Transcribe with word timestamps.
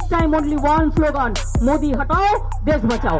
This 0.00 0.08
time 0.08 0.34
only 0.34 0.56
one 0.56 0.90
slogan. 0.96 1.34
Modi 1.60 1.90
हटाओ 2.00 2.36
देश 2.64 2.82
बचाओ 2.90 3.18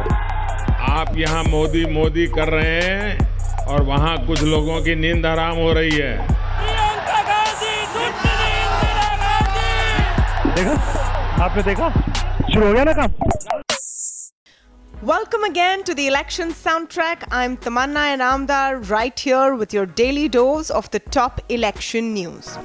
आप 0.91 1.13
यहाँ 1.17 1.43
मोदी 1.43 1.85
मोदी 1.93 2.25
कर 2.37 2.49
रहे 2.49 2.79
हैं 2.81 3.65
और 3.73 3.83
वहाँ 3.89 4.15
कुछ 4.27 4.41
लोगों 4.43 4.81
की 4.83 4.95
नींद 4.95 5.25
हराम 5.25 5.57
हो 5.57 5.71
रही 5.77 5.91
है 5.95 6.11
प्रियंका 6.25 7.19
गांधी 7.29 7.75
सुंदरी 7.93 8.49
इंदिरा 8.63 9.09
गांधी 9.21 10.55
देखा 10.55 10.75
आपने 11.45 11.63
देखा 11.69 11.89
शुरू 12.53 12.67
हो 12.67 12.73
गया 12.73 12.83
ना 12.83 12.93
काम 13.01 13.19
Welcome 15.09 15.43
again 15.45 15.83
to 15.85 15.93
the 15.95 16.03
election 16.07 16.51
soundtrack. 16.57 17.23
I'm 17.31 17.57
Tamanna 17.57 18.03
and 18.15 18.21
Amdar 18.21 18.87
right 18.89 19.19
here 19.19 19.55
with 19.55 19.73
your 19.73 19.87
daily 19.87 20.27
dose 20.29 20.69
of 20.69 20.91
the 20.91 20.99
top 20.99 21.41
election 21.49 22.13
news. 22.13 22.55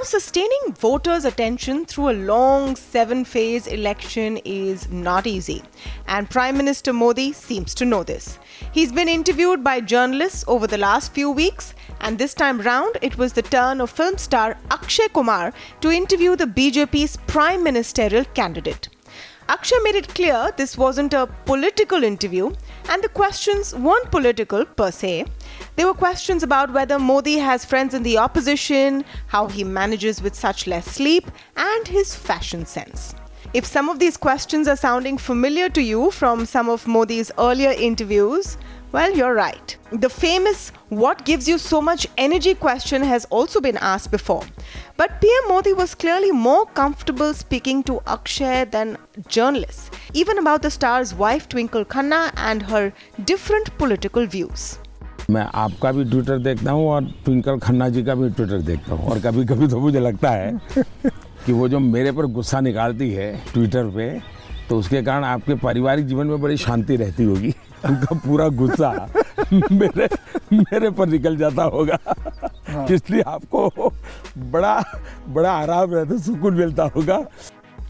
Now, 0.00 0.04
sustaining 0.04 0.72
voters' 0.78 1.26
attention 1.26 1.84
through 1.84 2.08
a 2.08 2.20
long 2.24 2.74
seven 2.74 3.22
phase 3.22 3.66
election 3.66 4.38
is 4.46 4.88
not 4.90 5.26
easy, 5.26 5.62
and 6.06 6.30
Prime 6.30 6.56
Minister 6.56 6.94
Modi 6.94 7.34
seems 7.34 7.74
to 7.74 7.84
know 7.84 8.02
this. 8.02 8.38
He's 8.72 8.92
been 8.92 9.10
interviewed 9.10 9.62
by 9.62 9.82
journalists 9.82 10.42
over 10.48 10.66
the 10.66 10.78
last 10.78 11.12
few 11.12 11.30
weeks, 11.30 11.74
and 12.00 12.16
this 12.16 12.32
time 12.32 12.62
round, 12.62 12.96
it 13.02 13.18
was 13.18 13.34
the 13.34 13.42
turn 13.42 13.82
of 13.82 13.90
film 13.90 14.16
star 14.16 14.56
Akshay 14.70 15.08
Kumar 15.08 15.52
to 15.82 15.90
interview 15.90 16.34
the 16.34 16.46
BJP's 16.46 17.18
prime 17.26 17.62
ministerial 17.62 18.24
candidate. 18.24 18.88
Akshay 19.50 19.76
made 19.82 19.96
it 19.96 20.14
clear 20.14 20.50
this 20.56 20.78
wasn't 20.78 21.12
a 21.12 21.26
political 21.44 22.04
interview, 22.04 22.54
and 22.90 23.02
the 23.02 23.08
questions 23.08 23.74
weren't 23.74 24.10
political 24.10 24.64
per 24.64 24.90
se. 24.90 25.24
They 25.76 25.84
were 25.84 25.94
questions 25.94 26.42
about 26.42 26.72
whether 26.72 26.98
Modi 26.98 27.38
has 27.38 27.64
friends 27.64 27.94
in 27.94 28.02
the 28.02 28.18
opposition, 28.18 29.04
how 29.28 29.46
he 29.46 29.64
manages 29.64 30.20
with 30.20 30.34
such 30.34 30.66
less 30.66 30.84
sleep, 30.86 31.30
and 31.56 31.88
his 31.88 32.14
fashion 32.14 32.66
sense. 32.66 33.14
If 33.54 33.64
some 33.64 33.88
of 33.88 33.98
these 33.98 34.16
questions 34.16 34.68
are 34.68 34.76
sounding 34.76 35.18
familiar 35.18 35.68
to 35.70 35.80
you 35.80 36.10
from 36.10 36.46
some 36.46 36.68
of 36.68 36.86
Modi's 36.86 37.32
earlier 37.38 37.70
interviews, 37.70 38.58
well, 38.92 39.16
you're 39.16 39.34
right. 39.34 39.76
The 39.92 40.10
famous 40.10 40.72
what 40.88 41.24
gives 41.24 41.48
you 41.48 41.58
so 41.58 41.80
much 41.80 42.08
energy 42.18 42.54
question 42.54 43.02
has 43.02 43.24
also 43.26 43.60
been 43.60 43.76
asked 43.76 44.10
before. 44.10 44.42
But 44.96 45.20
PM 45.20 45.48
Modi 45.48 45.72
was 45.72 45.94
clearly 45.94 46.32
more 46.32 46.66
comfortable 46.66 47.32
speaking 47.34 47.84
to 47.84 48.00
Akshay 48.08 48.64
than 48.64 48.98
journalists, 49.28 49.92
even 50.12 50.38
about 50.38 50.62
the 50.62 50.70
star's 50.70 51.14
wife 51.14 51.48
Twinkle 51.48 51.84
Khanna 51.84 52.32
and 52.36 52.62
her 52.62 52.92
different 53.24 53.76
political 53.78 54.26
views. 54.26 54.78
मैं 55.30 55.46
आपका 55.54 55.90
भी 55.92 56.04
Twitter 56.10 56.38
देखता 56.42 56.70
हूँ 56.70 56.88
और 56.90 57.04
ट्विंकल 57.24 57.58
खन्ना 57.58 57.88
जी 57.88 58.02
का 58.04 58.14
भी 58.14 58.30
Twitter 58.30 58.60
देखता 58.70 58.94
हूँ। 58.94 59.08
और 59.10 59.20
कभी 59.26 59.44
कभी 59.46 59.66
तो 59.68 59.80
मुझे 59.80 60.00
लगता 60.00 60.30
है 60.30 60.52
कि 61.46 61.52
वो 61.52 61.68
जो 61.68 61.78
मेरे 61.78 62.12
पर 62.12 62.26
गुस्सा 62.38 62.60
निकालती 62.60 63.10
है 63.12 63.32
ट्विटर 63.52 63.90
पे 63.96 64.08
तो 64.68 64.78
उसके 64.78 65.02
कारण 65.02 65.24
आपके 65.24 65.54
पारिवारिक 65.62 66.06
जीवन 66.06 66.26
में 66.26 66.40
बड़ी 66.40 66.56
शांति 66.56 66.96
रहती 66.96 67.24
होगी। 67.24 67.54
उनका 67.86 68.14
पूरा 68.26 68.48
गुस्सा 68.48 68.90
मेरे 69.52 70.08
मेरे 70.52 70.90
पर 70.90 71.06
निकल 71.08 71.36
जाता 71.36 71.62
होगा। 71.62 71.98
इसलिए 72.90 73.22
आपको 73.26 73.92
बड़ा 74.38 74.82
बड़ा 75.28 75.52
आराम 75.52 75.94
रहता 75.94 76.18
सुकून 76.18 76.54
मिलता 76.54 76.84
होगा। 76.96 77.24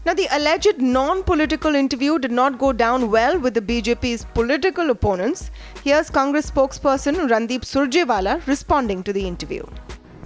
Now, 0.03 0.15
the 0.15 0.27
alleged 0.31 0.79
non 0.79 1.21
political 1.21 1.75
interview 1.75 2.17
did 2.17 2.31
not 2.31 2.57
go 2.57 2.73
down 2.73 3.11
well 3.11 3.37
with 3.39 3.53
the 3.53 3.61
BJP's 3.61 4.25
political 4.33 4.89
opponents. 4.89 5.51
Here's 5.83 6.09
Congress 6.09 6.49
spokesperson 6.49 7.29
Randeep 7.29 7.61
Surjewala 7.63 8.33
responding 8.47 9.03
to 9.03 9.13
the 9.13 9.25
interview. 9.27 9.63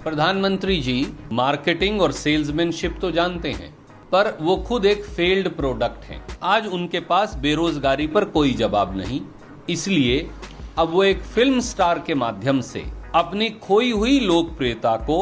प्रधानमंत्री 0.04 0.76
जी 0.80 0.96
मार्केटिंग 1.32 2.00
और 2.02 2.12
सेल्समैनशिप 2.12 2.96
तो 3.00 3.10
जानते 3.10 3.52
हैं 3.52 3.70
पर 4.12 4.36
वो 4.40 4.56
खुद 4.68 4.86
एक 4.86 5.04
फेल्ड 5.16 5.48
प्रोडक्ट 5.56 6.04
हैं 6.10 6.20
आज 6.44 6.66
उनके 6.78 7.00
पास 7.10 7.34
बेरोजगारी 7.42 8.06
पर 8.16 8.24
कोई 8.36 8.54
जवाब 8.62 8.96
नहीं 8.96 9.20
इसलिए 9.70 10.18
अब 10.78 10.90
वो 10.90 11.04
एक 11.04 11.22
फ़िल्म 11.34 11.60
स्टार 11.68 12.02
के 12.06 12.14
माध्यम 12.24 12.60
से 12.70 12.84
अपनी 13.14 13.50
खोई 13.62 13.90
हुई 13.92 14.18
लोकप्रियता 14.20 14.96
को 15.10 15.20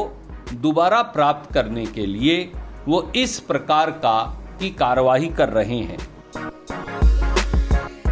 दोबारा 0.68 1.02
प्राप्त 1.18 1.52
करने 1.54 1.86
के 1.98 2.06
लिए 2.06 2.38
वो 2.88 3.02
इस 3.16 3.38
प्रकार 3.50 3.90
का 4.04 4.16
की 4.60 4.70
कार्यवाही 4.82 5.28
कर 5.38 5.48
रहे 5.48 5.78
हैं 5.78 5.98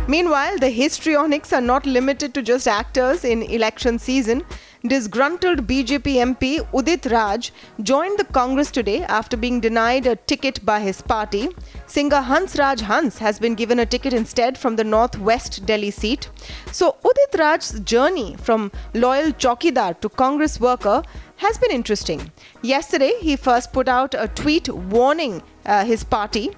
Meanwhile, 0.08 0.58
the 0.58 0.68
histrionics 0.68 1.52
are 1.52 1.60
not 1.60 1.86
limited 1.86 2.34
to 2.34 2.42
just 2.42 2.66
actors 2.66 3.24
in 3.24 3.42
election 3.44 4.00
season. 4.00 4.42
Disgruntled 4.84 5.64
BJP 5.68 6.14
MP 6.24 6.58
Udit 6.72 7.08
Raj 7.12 7.52
joined 7.82 8.18
the 8.18 8.24
Congress 8.24 8.72
today 8.72 9.04
after 9.04 9.36
being 9.36 9.60
denied 9.60 10.06
a 10.06 10.16
ticket 10.16 10.66
by 10.66 10.80
his 10.80 11.00
party. 11.00 11.48
Singer 11.86 12.20
Hans 12.20 12.58
Raj 12.58 12.80
Hans 12.80 13.18
has 13.18 13.38
been 13.38 13.54
given 13.54 13.78
a 13.78 13.86
ticket 13.86 14.12
instead 14.12 14.58
from 14.58 14.74
the 14.74 14.82
Northwest 14.82 15.64
Delhi 15.66 15.92
seat. 15.92 16.28
So, 16.72 16.96
Udit 17.04 17.38
Raj's 17.38 17.78
journey 17.80 18.34
from 18.42 18.72
loyal 18.94 19.30
chokidar 19.30 20.00
to 20.00 20.08
Congress 20.08 20.58
worker 20.58 21.04
has 21.41 21.57
been 21.57 21.71
interesting. 21.71 22.31
Yesterday, 22.61 23.13
he 23.21 23.35
first 23.35 23.71
put 23.73 23.87
out 23.87 24.13
a 24.13 24.27
tweet 24.27 24.69
warning 24.69 25.41
uh, 25.65 25.85
his 25.85 26.03
party 26.03 26.51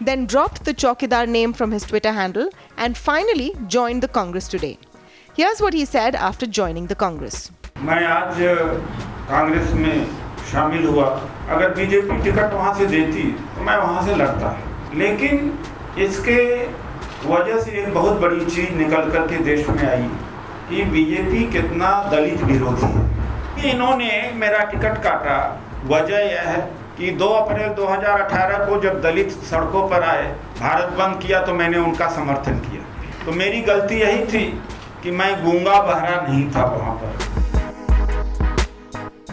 then 0.00 0.26
dropped 0.26 0.64
the 0.64 0.74
Chokidar 0.74 1.26
name 1.26 1.52
from 1.52 1.70
his 1.70 1.84
Twitter 1.84 2.12
handle, 2.12 2.50
and 2.76 2.96
finally 2.96 3.54
joined 3.66 4.02
the 4.02 4.08
Congress 4.08 4.48
today. 4.48 4.78
Here's 5.34 5.60
what 5.60 5.74
he 5.74 5.84
said 5.84 6.14
after 6.14 6.46
joining 6.46 6.86
the 6.86 6.94
Congress. 6.94 7.50
मैं 7.78 8.04
आज 8.06 8.36
कांग्रेस 9.30 9.72
में 9.74 10.06
शामिल 10.50 10.86
हुआ 10.86 11.06
अगर 11.54 11.74
BJP 11.74 12.22
ticket 12.22 12.52
वहां 12.52 12.74
से 12.78 12.86
देती 12.86 13.22
तो 13.56 13.62
मैं 13.64 13.76
वहां 13.76 14.04
से 14.06 14.14
लड़ता 14.16 14.52
लेकिन 14.94 15.52
इसके 16.04 16.38
वजह 17.26 17.60
से 17.60 17.70
एक 17.82 17.92
बहुत 17.94 18.20
बड़ी 18.20 18.44
चीज 18.46 18.72
निकल 18.76 19.10
कर 19.12 19.26
के 19.28 19.42
देश 19.44 19.68
में 19.68 19.86
आई 19.88 20.08
कि 20.68 20.84
बीजेपी 20.92 21.44
कितना 21.52 21.90
दलित 22.12 22.42
विरोधी 22.52 22.92
है 22.96 23.09
कि 23.61 23.69
इन्होंने 23.69 24.11
मेरा 24.35 24.59
टिकट 24.65 25.01
काटा। 25.03 25.37
वजह 25.85 26.17
यह 26.17 26.41
है 26.41 26.61
कि 26.97 27.11
2 27.17 27.27
अप्रैल 27.33 27.73
2018 27.75 28.65
को 28.69 28.79
जब 28.81 29.01
दलित 29.01 29.31
सड़कों 29.49 29.87
पर 29.89 30.03
आए, 30.03 30.23
भारत 30.59 30.89
बंद 30.99 31.21
किया 31.23 31.41
तो 31.45 31.53
मैंने 31.53 31.77
उनका 31.77 32.07
समर्थन 32.15 32.59
किया। 32.59 33.25
तो 33.25 33.31
मेरी 33.31 33.61
गलती 33.61 33.99
यही 33.99 34.25
थी 34.25 34.43
कि 35.03 35.11
मैं 35.11 35.29
गूँगा 35.43 35.81
बहरा 35.81 36.15
नहीं 36.27 36.45
था 36.55 36.65
वहाँ 36.75 36.95
पर। 37.01 37.11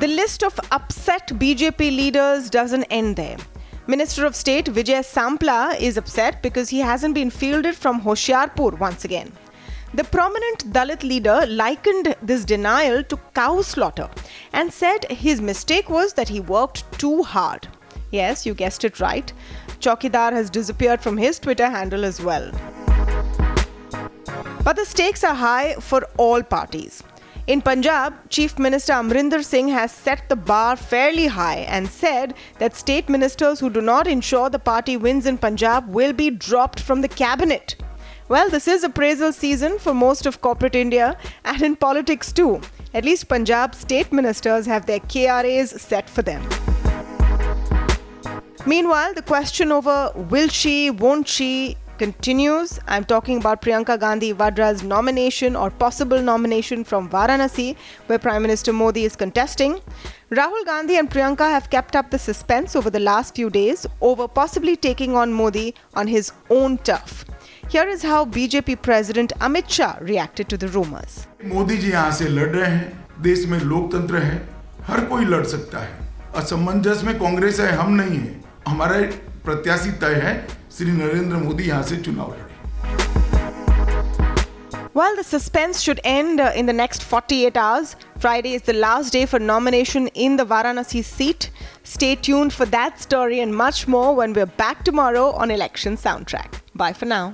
The 0.01 0.05
list 0.05 0.45
of 0.45 0.61
upset 0.73 1.33
BJP 1.45 1.91
leaders 1.91 2.51
doesn't 2.57 3.47
Minister 3.91 4.27
of 4.27 4.35
State 4.37 4.67
Vijay 4.77 5.03
Sampla 5.11 5.75
is 5.81 5.97
upset 5.97 6.43
because 6.43 6.69
he 6.69 6.81
hasn't 6.81 7.15
been 7.15 7.31
fielded 7.31 7.75
from 7.75 8.01
Hoshiarpur 8.03 8.79
once 8.79 9.07
again. 9.07 9.31
The 9.95 10.05
prominent 10.05 10.71
Dalit 10.71 11.03
leader 11.03 11.47
likened 11.47 12.15
this 12.21 12.45
denial 12.45 13.03
to 13.05 13.17
cow 13.35 13.63
slaughter 13.63 14.11
and 14.53 14.71
said 14.71 15.11
his 15.11 15.41
mistake 15.41 15.89
was 15.89 16.13
that 16.13 16.29
he 16.29 16.41
worked 16.41 16.85
too 16.99 17.23
hard. 17.23 17.67
Yes, 18.11 18.45
you 18.45 18.53
guessed 18.53 18.85
it 18.85 19.01
right. 19.01 19.33
Chokidar 19.81 20.33
has 20.33 20.51
disappeared 20.51 21.01
from 21.01 21.17
his 21.17 21.39
Twitter 21.39 21.71
handle 21.71 22.05
as 22.05 22.21
well. 22.21 22.51
But 24.63 24.77
the 24.77 24.85
stakes 24.85 25.25
are 25.25 25.35
high 25.35 25.75
for 25.81 26.03
all 26.19 26.43
parties. 26.43 27.03
In 27.47 27.63
Punjab, 27.63 28.13
Chief 28.29 28.59
Minister 28.59 28.93
Amarinder 28.93 29.43
Singh 29.43 29.69
has 29.69 29.91
set 29.91 30.29
the 30.29 30.37
bar 30.37 30.77
fairly 30.77 31.29
high 31.29 31.61
and 31.61 31.89
said 31.89 32.35
that 32.59 32.77
state 32.77 33.09
ministers 33.09 33.59
who 33.59 33.71
do 33.71 33.81
not 33.81 34.07
ensure 34.07 34.51
the 34.51 34.59
party 34.59 34.99
wins 34.99 35.25
in 35.25 35.39
Punjab 35.39 35.89
will 35.89 36.13
be 36.13 36.29
dropped 36.29 36.81
from 36.81 37.01
the 37.01 37.09
cabinet. 37.09 37.77
Well, 38.29 38.51
this 38.51 38.69
is 38.69 38.85
appraisal 38.85 39.33
season 39.33 39.79
for 39.79 39.95
most 39.95 40.27
of 40.27 40.43
corporate 40.43 40.75
India 40.75 41.17
and 41.47 41.63
in 41.63 41.77
politics 41.77 42.31
too. 42.31 42.61
At 42.93 43.05
least 43.05 43.27
Punjab 43.27 43.75
state 43.75 44.13
ministers 44.13 44.67
have 44.67 44.85
their 44.85 45.01
KRAs 45.01 45.81
set 45.81 46.11
for 46.11 46.21
them. 46.21 46.47
Meanwhile, 48.67 49.15
the 49.15 49.23
question 49.23 49.73
over 49.73 50.13
will 50.15 50.49
she, 50.49 50.91
won't 50.91 51.27
she 51.27 51.79
continues. 51.97 52.79
I'm 52.87 53.05
talking 53.05 53.39
about 53.39 53.63
Priyanka 53.63 53.99
Gandhi 53.99 54.35
Vadra's 54.35 54.83
nomination 54.83 55.57
or 55.57 55.71
possible 55.71 56.21
nomination 56.21 56.85
from 56.85 57.09
Varanasi, 57.09 57.77
where 58.09 58.19
Prime 58.19 58.43
Minister 58.43 58.75
Modi 58.75 59.05
is 59.05 59.17
contesting. 59.17 59.81
Rahul 60.31 60.67
Gandhi 60.67 60.97
and 60.97 61.11
Priyanka 61.11 61.49
have 61.51 61.71
kept 61.71 61.97
up 61.97 62.11
the 62.11 62.19
suspense 62.19 62.77
over 62.77 62.91
the 62.91 63.01
last 63.01 63.35
few 63.35 63.49
days 63.49 63.87
over 64.03 64.29
possibly 64.29 64.77
taking 64.77 65.17
on 65.17 65.33
Modi 65.33 65.75
on 65.95 66.07
his 66.07 66.31
own 66.51 66.77
turf. 66.79 67.25
Here 67.70 67.88
is 67.88 68.04
how 68.04 68.26
BJP 68.26 68.82
President 68.82 69.34
Amit 69.40 69.70
Shah 69.70 69.98
reacted 70.02 70.50
to 70.50 70.58
the 70.58 70.68
rumors. 70.68 71.28
Modi 71.46 71.78
ji 71.78 71.92
यहाँ 71.92 72.12
से 72.12 72.28
लड़ 72.30 72.50
रहे 72.50 72.70
हैं 72.72 73.22
देश 73.22 73.46
में 73.48 73.60
लोकतंत्र 73.60 74.24
है 74.24 74.38
हर 74.88 75.06
कोई 75.10 75.26
लड़ 75.26 75.44
सकता 75.56 75.80
है 75.80 76.02
असमंजस 76.36 77.04
में 77.04 77.18
कांग्रेस 77.20 77.60
है 77.60 77.72
हम 77.78 77.94
नहीं 78.02 78.18
है 78.20 78.42
हमारा 78.68 79.02
प्रत्याशी 79.46 79.92
तय 80.02 80.16
है 80.24 80.34
श्री 80.78 80.92
नरेंद्र 80.92 81.38
मोदी 81.38 81.64
यहाँ 81.64 81.84
से 81.84 81.98
चुनाव 82.04 82.34
लड़े 82.34 82.52
While 84.98 85.16
the 85.16 85.24
suspense 85.24 85.82
should 85.82 86.00
end 86.04 86.40
uh, 86.40 86.52
in 86.56 86.68
the 86.68 86.74
next 86.74 87.04
48 87.04 87.58
hours, 87.58 87.96
Friday 88.20 88.54
is 88.54 88.62
the 88.62 88.74
last 88.74 89.12
day 89.12 89.26
for 89.26 89.40
nomination 89.40 90.06
in 90.10 90.36
the 90.36 90.46
Varanasi 90.46 91.04
seat. 91.04 91.50
Stay 91.84 92.14
tuned 92.16 92.54
for 92.54 92.68
that 92.68 93.02
story 93.02 93.40
and 93.40 93.56
much 93.56 93.88
more 93.88 94.14
when 94.16 94.34
we're 94.34 94.46
back 94.46 94.84
tomorrow 94.86 95.32
on 95.32 95.50
Election 95.50 95.98
Soundtrack. 95.98 96.60
Bye 96.76 96.94
for 96.94 97.06
now. 97.06 97.34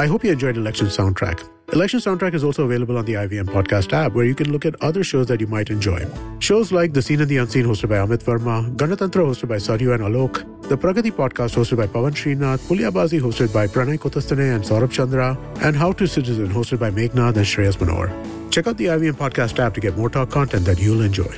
I 0.00 0.06
hope 0.06 0.24
you 0.24 0.32
enjoyed 0.32 0.56
Election 0.56 0.86
Soundtrack. 0.86 1.46
Election 1.74 2.00
Soundtrack 2.00 2.32
is 2.32 2.42
also 2.42 2.64
available 2.64 2.96
on 2.96 3.04
the 3.04 3.12
IVM 3.22 3.44
podcast 3.44 3.92
app 3.92 4.14
where 4.14 4.24
you 4.24 4.34
can 4.34 4.50
look 4.50 4.64
at 4.64 4.74
other 4.82 5.04
shows 5.04 5.26
that 5.26 5.42
you 5.42 5.46
might 5.46 5.68
enjoy. 5.68 6.06
Shows 6.38 6.72
like 6.72 6.94
The 6.94 7.02
Scene 7.02 7.20
and 7.20 7.28
the 7.28 7.36
Unseen 7.36 7.66
hosted 7.66 7.90
by 7.90 7.96
Amit 7.96 8.24
Varma, 8.24 8.74
Ganatantra 8.76 9.26
hosted 9.26 9.48
by 9.48 9.56
Saryu 9.56 9.92
and 9.92 10.02
Alok, 10.02 10.38
The 10.70 10.78
Pragati 10.78 11.12
podcast 11.12 11.54
hosted 11.54 11.76
by 11.76 11.86
Pavan 11.86 12.12
Srinath, 12.12 12.60
Puliyabaazi 12.60 13.20
hosted 13.20 13.52
by 13.52 13.66
Pranay 13.66 13.98
Kotasthane 13.98 14.54
and 14.54 14.64
Saurabh 14.64 14.90
Chandra, 14.90 15.36
and 15.60 15.76
How 15.76 15.92
to 15.92 16.06
Citizen 16.06 16.48
hosted 16.48 16.78
by 16.78 16.90
Meghnad 16.90 17.36
and 17.36 17.44
Shreyas 17.44 17.76
Manohar. 17.76 18.10
Check 18.50 18.68
out 18.68 18.78
the 18.78 18.86
IVM 18.86 19.16
podcast 19.24 19.58
app 19.58 19.74
to 19.74 19.80
get 19.80 19.98
more 19.98 20.08
talk 20.08 20.30
content 20.30 20.64
that 20.64 20.78
you'll 20.78 21.02
enjoy. 21.02 21.36